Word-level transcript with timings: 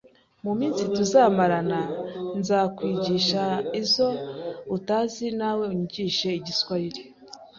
Mu 0.43 0.51
minsi 0.59 0.81
tuzamarana 0.95 1.81
nzakwigisha 2.39 3.43
izo 3.81 4.09
utazi 4.75 5.25
nawe 5.39 5.63
unyigishe 5.71 6.29
Igiswayire 6.39 7.01